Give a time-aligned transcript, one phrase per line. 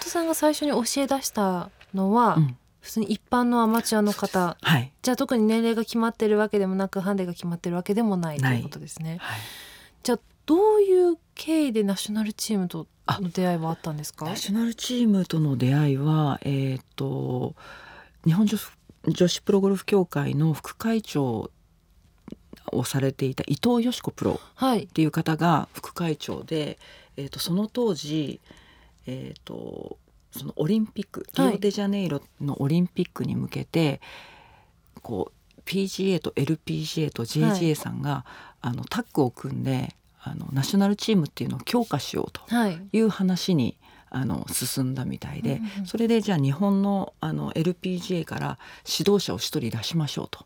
[0.00, 2.56] さんが最初に教え出したのは、うん。
[2.80, 4.56] 普通に一般のアマチュアの方。
[4.62, 4.90] はい。
[5.02, 9.18] じゃあ特に年齢が決まってるわけでもなくハンデが決まってるわけでもないとないいうことですね。
[9.20, 9.40] はい。
[10.02, 14.24] じゃあどういう経緯でナショナルチームとの出会いはあったんですか？
[14.24, 17.54] ナショナルチームとの出会いは、えー、と
[18.24, 18.70] 日本女子
[19.06, 21.50] 女子プロゴルフ協会の副会長
[22.72, 24.84] をされていた伊藤よし子プロはい。
[24.84, 26.78] っていう方が副会長で、
[27.18, 28.40] えー、とその当時、
[29.06, 29.98] えー、と
[30.32, 31.54] そのオリンピックリはい。
[31.54, 34.00] オデジャネイロのオリンピックに向けて、
[35.02, 37.74] こう PGA と LPGA とは JGA い。
[37.76, 38.24] さんが、
[38.60, 42.80] あのタッグを組んであのナショナルチームっていうのを強化しようとはい。
[42.92, 43.76] いう話に
[44.10, 45.86] あの進んだみたいで、うんうんうん。
[45.86, 50.44] それでじゃあ日本のあの LPGA から指導者を一人出しましょうと。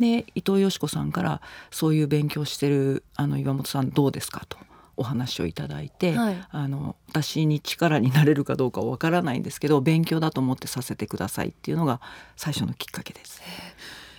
[0.00, 1.40] で伊藤よし子さんから
[1.70, 4.58] そういう勉強してるあの岩本さんどうですかと
[4.96, 6.46] お話をいただいて、はい。
[6.50, 12.00] あの私に力になれるかどうかはわからないんですけど勉強だと思ってさせてくださいっていうのが
[12.36, 13.42] 最初のきっかけです。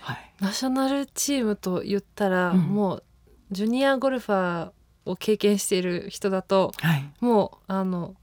[0.00, 2.60] はい、ナショナルチームと言ったら、うん。
[2.60, 3.04] もう
[3.50, 4.70] ジュニアゴルファー
[5.04, 7.04] を経験している人だとはい。
[7.20, 8.14] もうあの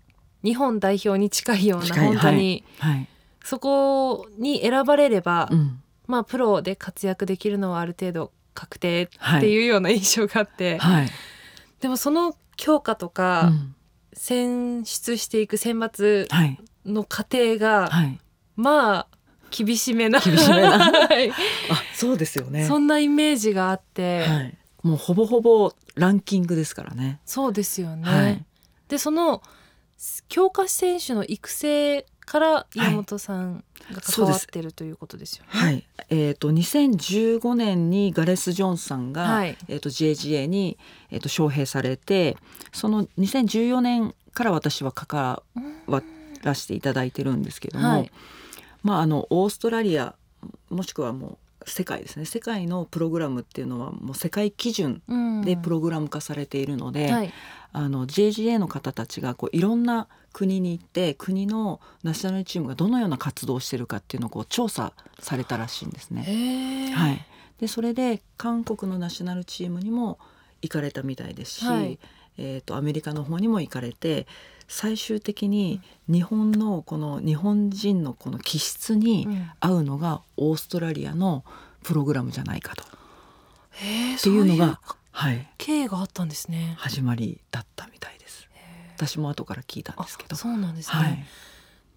[0.44, 3.08] 日本代表に近いような本当に、はい。
[3.44, 5.80] そこに選ばれれば、うん。
[6.08, 11.10] まあプロで活躍できるのはある程度確定っていうような印象があって、はい。
[11.80, 13.76] でもその強化とうか、ん。
[14.14, 16.58] 選出していく選抜はい。
[16.86, 18.20] の過程が、はい。
[18.56, 19.08] まあ
[19.52, 20.22] 厳しめな。
[20.22, 20.80] 厳しめな。
[20.80, 21.30] はい。
[21.32, 21.34] あ
[21.94, 22.66] そうですよね。
[22.66, 27.20] そんなイメージがあって、はい、もうほぼほぼランキングですからね。
[27.26, 28.04] そうですよね。
[28.10, 28.46] はい。
[28.88, 29.42] でその
[30.30, 35.50] 強化選手の育成から岩本さんが関わってるということですよね。
[35.52, 39.58] はい、えっ、と2015年にガレス・ジョンさんが、はい。
[39.68, 40.78] えっ、と JGA に
[41.12, 42.38] えっ、と招聘されて、
[42.72, 45.44] その2014年から私は関
[45.88, 46.04] わ
[46.44, 48.12] らせていただいてるんですけども、はい。
[48.84, 50.16] まああのオーストラリア
[50.70, 52.26] もしくはもう世界ですね。
[52.26, 55.42] 世界のプログラムっていうのはもう世界基準うん。
[55.42, 57.34] でプログラム化されているので、はい。
[57.72, 66.92] あの JGA の方たちがこういろんな国に行って国のナショナルチームがどのような活動をしてるかっていうのをこう調査されたらしいんですね。
[66.94, 67.26] はい、
[67.60, 70.20] でそれで韓国のナショナルチームにも
[70.62, 72.00] 行かれたみたいですし、はい。
[72.38, 74.26] えー、とアメリカの方にも行かれて
[74.68, 79.52] 最終的に日本のこの日本人のこの気質にうん。
[79.60, 81.44] 合うのがオーストラリアの
[81.84, 82.84] プログラムじゃないかと。
[82.84, 82.88] っ
[83.72, 84.80] へえていうのが
[85.14, 86.76] はい、経緯があったんですね。
[86.80, 88.50] 始まりだったみたいです。
[88.98, 90.36] 私も後から聞いたんあですけど。
[90.36, 90.96] そうなんですね。
[90.96, 91.26] はい、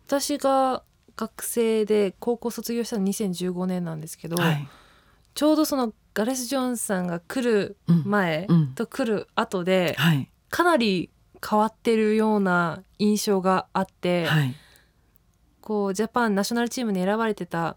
[0.06, 0.82] 私が
[1.16, 4.68] 学生で高校卒業したの2015年なんですけど、はい、
[5.34, 8.02] ちょうどそのガレス・ジョンさんが来るうん。
[8.04, 8.74] 前うん。
[8.74, 11.10] と来る後で、はい、かなり
[11.44, 14.54] 変わってるような印象があって、はい、
[15.60, 17.76] こうジャパンナショナルチームに選ばれてた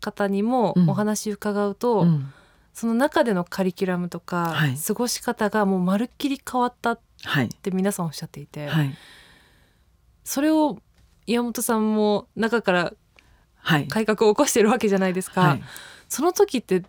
[0.00, 0.90] 方にもうん。
[0.90, 2.32] お話伺うと、うん。
[2.72, 4.76] その中でのカリキュラムとか、はい。
[4.76, 8.96] 過ごし方がもうまるっきり変わったっはい、て皆さんおっしゃっていて、はい、
[10.22, 10.78] それを
[11.26, 12.92] 岩本さんも中から
[13.56, 15.62] はい、改革を起こしてるわけじゃないですか、はい。
[16.08, 16.84] その時って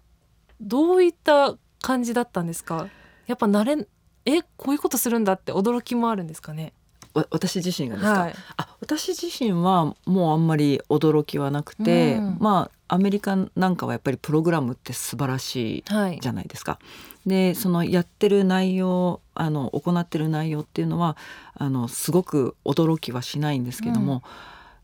[0.61, 2.87] どういった感じだったんですか？
[3.25, 3.87] やっぱ慣れ
[4.25, 6.73] えこういうことするんだって驚きもあるんですかね？
[7.13, 8.35] わ私自身がですか、はい。
[8.57, 12.37] あ私自身はもうあんまり驚きはなくて、うん。
[12.39, 16.79] まあアメリカなんかはやっぱりプログラムって素晴らしいはいじゃないですか。
[17.25, 21.17] でそのやってる内容あの行ってる内容っていうのは
[21.53, 24.23] あのすごく驚きはしないんですけども、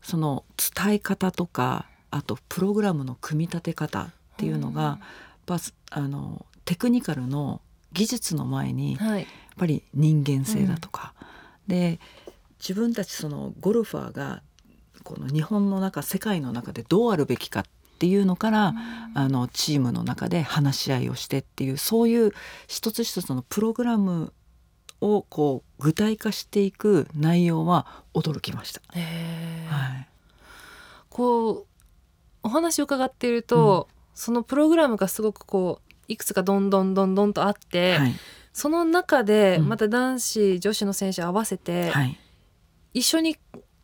[0.02, 4.98] その伝え方とかあとプログラムの組み立て方っていうのが、やっ
[5.46, 5.58] ぱ
[5.90, 7.60] あのテクニカルの
[7.92, 9.22] 技術の前にはい。
[9.22, 9.28] やっ
[9.58, 11.14] ぱり人間性だとか、
[11.66, 11.98] で
[12.58, 14.42] 自分たちそのゴルファーが
[15.02, 17.64] この日本の中世界の中でどうあるべきかっ
[17.98, 18.74] ていうのから、
[19.14, 22.32] あのチームの中で話し合いをしてっていうそういう
[22.66, 24.34] 一つ一つのプログラム
[25.00, 28.82] をこう具体化していく内容は驚きました。
[28.92, 30.08] はい、
[31.08, 31.66] こう
[32.42, 38.14] お話を伺っていると、そのプログラムがすごくこういくつかどんどんどんどんとあって、はい。
[38.52, 39.68] その中でうん。
[39.68, 42.18] また男子、女子の選手合わせて、はい。
[42.94, 43.36] 一緒に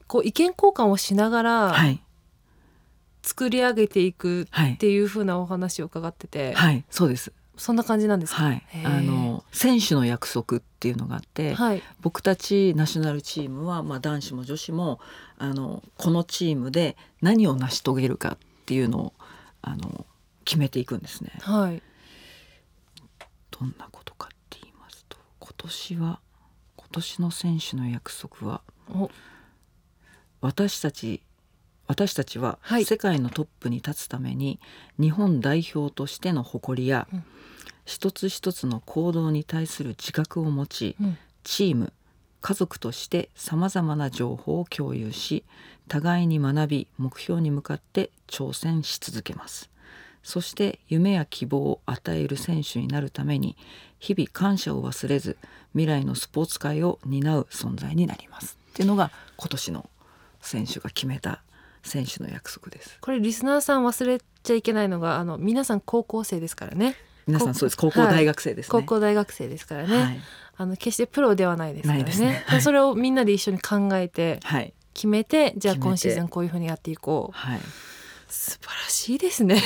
[0.06, 2.02] こう意見交換をしながらはい。
[3.22, 4.72] 作り上げていくはい。
[4.74, 6.84] っていう風なお話を伺ってて、はい。
[6.90, 7.32] そうです。
[7.56, 8.62] そんな感じなんですか、はい。
[8.84, 11.82] あの選手の約束っていうのがあって、はい。
[12.00, 15.00] 僕たちナショナルチームは、まあ、男子も女子も
[15.38, 19.12] あのこのチームで何を成し遂げるかっていうのを
[19.60, 20.06] あの
[20.44, 21.32] 決めていくんですね。
[21.40, 21.82] はい
[23.52, 26.20] どんなことかって言いますと今年は
[26.76, 29.10] 今年の選手の約束はお。
[30.40, 31.22] 私たち
[31.86, 32.84] 私たちははい。
[32.84, 34.58] 世界のトップに立つために
[34.98, 37.24] 日本代表としての誇りや、うん。
[37.84, 41.18] 一つ一つの行動に対する自覚を持ちうん。
[41.44, 41.92] チーム
[42.40, 45.44] 家族としてさまざまな情報を共有し
[45.88, 49.70] 互いに学び目標に向かって挑戦し続けます
[50.22, 53.56] そして夢や希望を与える選手になるために
[53.98, 55.36] 日々感謝を忘れず
[55.72, 58.58] 未来のスポーツ界を担う存在になります。
[58.70, 59.88] っていうのが今年の
[60.40, 61.42] 選手が決めた
[61.82, 62.98] 選手の約束です。
[63.00, 66.96] これリスナーさん忘れちゃいけないのがあの皆さん高校生ですからね。
[67.26, 67.76] 皆さんそうです。
[67.76, 70.20] こ高校大学生ですね、高校大学生ですからね、はい、
[70.56, 72.04] あの決してプロではないですからね。
[72.04, 72.42] ね。
[72.46, 72.62] はい。
[72.62, 74.72] それをみんなで一緒に考えてはい。
[74.94, 77.36] 決めてじゃあ今シーズンこういうふうにやっていこう。
[77.36, 77.60] はい、
[78.32, 79.62] 素晴らしいですね。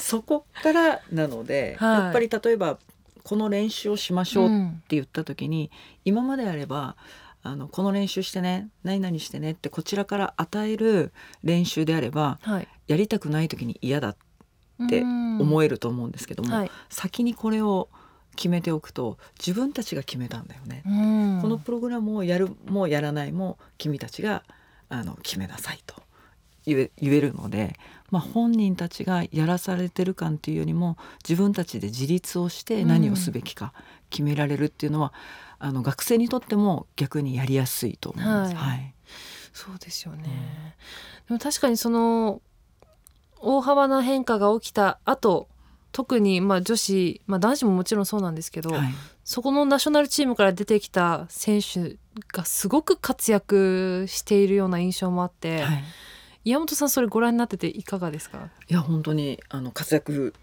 [0.00, 2.00] そこからなので、はい。
[2.00, 2.78] やっぱり例えば
[3.22, 5.70] この練習をしましょうってうん言った時に、
[6.04, 6.96] 今まであれば
[7.44, 11.12] あのこの練習してね何々してねってこちらから与える
[11.44, 12.68] 練習であればはい。
[12.88, 14.16] やりたくない時に嫌だっ
[14.88, 16.70] て思ええると思うんですけども、はい。
[16.90, 17.88] 先にこれを
[18.34, 20.82] 決めておくと自分たちが決めたんだよね。
[20.84, 21.38] うん。
[21.42, 24.42] このプログラムをやるもやらないも君たちが
[24.88, 25.94] あの決めなさいと
[26.74, 27.74] 言えるので、
[28.10, 30.96] まあ、本人たちがやらされてる感っていうよりも
[31.28, 33.72] 自分たちで自立をして何をすべきか
[34.10, 35.12] 決められるっていうのは、
[35.58, 38.54] あの学生にとっても逆にやりやすいと思います。
[38.54, 38.68] はい。
[38.68, 38.94] はい。
[39.52, 40.76] そうですよね、
[41.26, 42.40] でも確かにその
[43.40, 45.48] 大幅な変化が起きた後
[45.90, 48.88] 特にまあ女子、まあ、男子ももちろんそうなんですけど、はい。
[49.24, 51.96] そこのナショナルチームから出てきた選手
[52.32, 55.84] がすごく活躍しているような印象もあって、はい
[56.44, 58.48] 岩本さんそれご覧になってていかがですか？
[58.68, 60.34] いや本当にあの活躍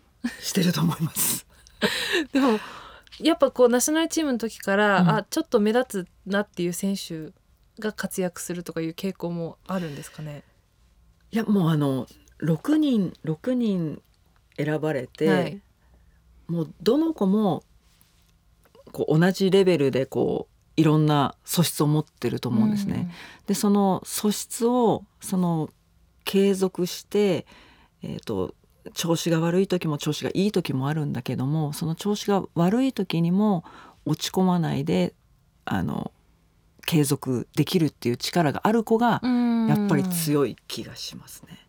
[0.41, 1.45] してると思います。
[2.33, 2.59] でも
[3.19, 7.31] やっぱこうナショナルチームの時から、うんあちょっと目立つなっていう選手
[7.79, 10.43] が活躍するとかいう傾向もあるんですかね？
[11.31, 12.07] いやもうあの
[12.41, 14.01] 6人6人
[14.57, 15.61] 選ばれて、はい
[16.47, 17.63] もうどの子も
[18.91, 23.11] こう同じレベルでこういろんな素質を持ってると思うんですね。
[23.47, 25.71] でその素質をその
[26.25, 27.45] 継続して、
[28.03, 28.53] えー、と
[28.93, 33.63] 調子が悪い時も調子がいい時もあるんだけどもその調子が悪い時にも
[34.05, 35.13] 落ち込まないで
[35.63, 36.11] あの
[36.85, 39.67] 継続できるっていう力がある子がうん。
[39.67, 41.59] やっぱり強い気がしますね。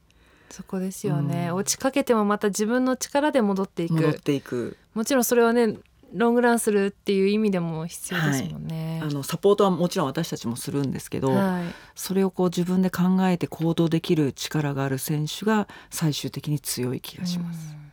[0.51, 1.57] そこですよね、うん。
[1.57, 4.77] 落ちかけてもまた自分の力で戻ってい戻っくていく。
[4.95, 5.77] もちろんそれはね
[6.17, 9.01] ロングランするっていう意味でも必要ですもんね。
[9.03, 11.65] あのサポートはもちろん私たちもするんですけど、はい。
[11.95, 17.75] それをこう自分で考えて行動できる力がある選手が最終的に強い気がします。
[17.75, 17.93] うん。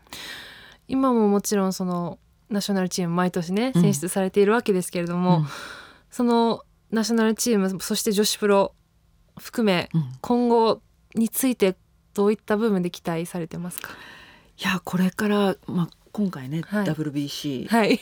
[0.88, 3.82] 今ももちろんそのナショナルチーム毎年ねうん。
[3.82, 5.46] 選出されているわけですけれども、うん。
[6.10, 8.74] そのナショナルチームそして女子プロ
[9.38, 10.12] 含めうん。
[10.22, 10.82] 今後
[11.16, 11.76] について
[12.14, 13.90] どういった部分で期待されてますか？
[14.60, 16.86] いやこれから、まあ、今回ね、はい。
[16.86, 18.00] WBC はい。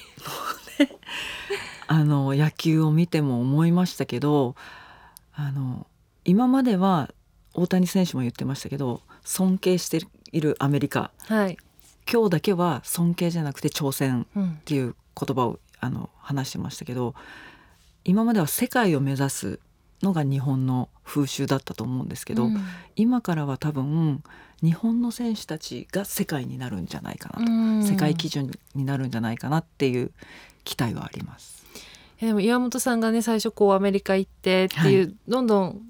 [1.87, 4.55] あの野球を見ても思いましたけど
[5.33, 5.87] あの
[6.23, 7.09] 今までは
[7.53, 9.99] 大谷選手も言ってましたけど尊敬して
[10.31, 11.11] いるアメリカ。
[11.27, 11.57] はい、
[12.11, 14.49] 今日だけは尊敬じゃなくて挑戦うん。
[14.51, 17.15] っていう言葉をあの話してましたけど
[18.03, 19.59] 今までは世界を目指す
[20.03, 22.57] のが日本の風習だったと思うんですけど、うん。
[22.95, 24.23] 今からは多分
[24.61, 27.83] 日本の選手たちが世界になるんじゃないかなと、うん。
[27.83, 30.11] 世界基準になるんじゃないかなっていう
[30.63, 31.65] 期待はあります。
[32.19, 35.81] でも岩本さんがね最初こうアメリカ行ってっていう、はどんどん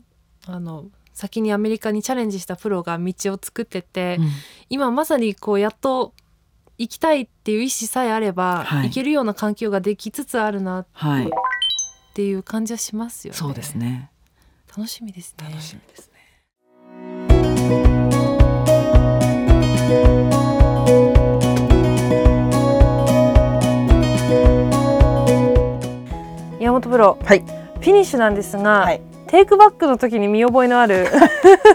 [0.48, 4.30] あの先にアメリカにチャレンジしたプロが道を作ってって、うん。
[4.70, 6.14] 今まさにこうやっと
[6.78, 8.88] 行きたいっていう意思さえあれば、はい。
[8.88, 11.30] 行けるような環境ができつつあるなっはい、
[12.14, 13.38] ていう感じはしますよね。
[13.40, 14.10] そうですね。
[14.76, 15.48] 楽しみですね。
[15.50, 16.22] 楽しみですね。
[26.60, 31.08] 岩本プロ、はいフィニッシュなんですが、はいテイクバックの時に見覚えのある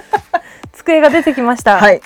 [0.75, 1.79] 机が出てきました。
[1.79, 2.03] はい、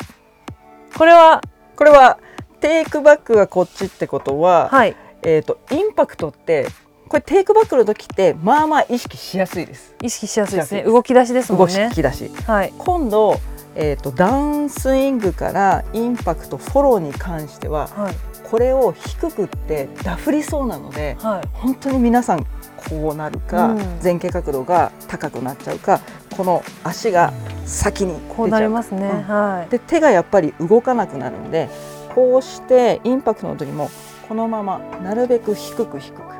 [0.97, 1.41] これは？
[1.75, 2.19] これは
[2.61, 6.69] テイクバックがこっちってことは、はいえっ、とインパクトって
[7.11, 9.97] これテイクバックの時ってまあまあ意識しやすいです。
[10.01, 10.85] 意識しやすいですね。
[10.85, 11.91] 動き出しですも動んね。
[11.93, 12.31] き出し。
[12.47, 12.73] はい。
[12.79, 13.41] 今度
[13.75, 18.15] えー、とダウンスイングからインパクトフォローに関してははい
[18.51, 21.49] これを低くってダフりそうなのではい。
[21.53, 22.45] 本当に皆さん
[22.77, 26.01] こうなるか、うん前傾角度が高くなっちゃうか
[26.37, 27.33] この足が
[27.67, 29.03] 先にこうなりますね。
[29.03, 29.71] うんはい。
[29.71, 31.69] で手がやっぱり動かなくなるんで
[32.15, 33.91] こうしてインパクトの時も
[34.29, 36.40] このままなるべく低く低く。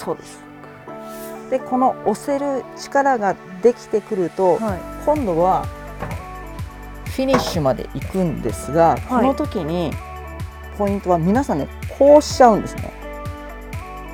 [0.00, 0.42] そうです。
[1.50, 4.80] でこの押せる力ができてくると、はい。
[5.04, 5.66] 今度は
[7.06, 9.90] フィニッシュまで行くんですが、この時に
[10.78, 12.92] ポイントは皆さんねこうしちゃうんですね。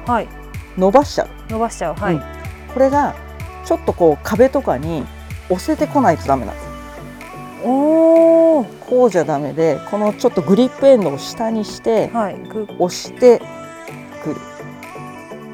[0.07, 0.28] はい。
[0.76, 1.95] 伸ばしちゃう、伸ばしちゃう。
[1.95, 2.23] はい、うん。
[2.75, 3.14] これが
[3.64, 5.05] ちょっとこう壁とかに
[5.49, 6.66] 押せてこないとダメなんです。
[7.64, 12.38] おおこうじゃダメでこのちょっとグリップエンドを下にしてはい。
[12.49, 13.40] グ押して
[14.25, 14.37] くる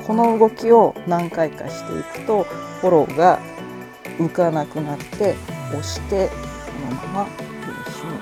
[0.06, 2.42] この動きを何回かしていくと
[2.80, 3.40] フォローが
[4.18, 5.34] 浮かなくなって
[5.70, 6.34] 押してこ
[6.90, 8.18] のままフィニッシュに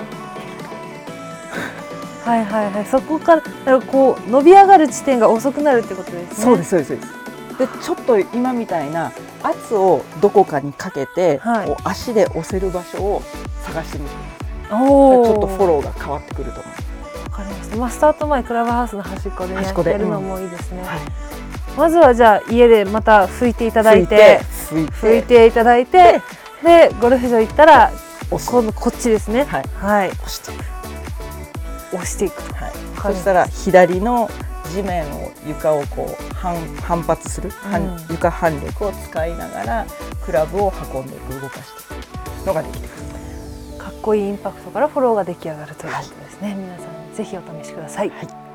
[2.24, 2.86] はいはいはい。
[2.86, 6.44] そこからこう伸び上がる地点が遅くなるってことですね。
[6.44, 7.20] そうですそうですそうです。
[7.58, 13.22] でちょっと今みたいな圧をどこかにかけて、はい足で押せる場所を
[13.62, 14.14] 探してみて
[14.70, 16.70] おおちょっとフォローが変わってくると思
[17.24, 17.76] わかりました。
[17.76, 19.46] まあスタート前クラブハウスの端っこ
[19.82, 20.98] でやるのもいいですね、う、はい、
[21.76, 24.92] まずはじゃあ家でまた拭いていただいてて拭いて。
[24.92, 26.20] 拭いていただいて
[26.62, 27.90] でゴルフ場行ったら
[28.30, 29.44] 今度こっちですね。
[29.44, 29.64] はい。
[29.74, 30.08] はい。
[30.10, 30.52] 押して。
[30.52, 32.54] いく押していくと。
[32.54, 32.72] はい、
[33.02, 34.30] そしたら左の
[34.72, 38.06] 地面を床をこう反反発する、反うん。
[38.10, 39.86] 床反力を使いながら
[40.24, 41.94] クラブを運んでいく動かして。
[41.94, 42.88] いくのができる。
[43.78, 48.49] かっこいいインパクトからフォローが出来上がるということですね、皆さんぜひお試しください、はい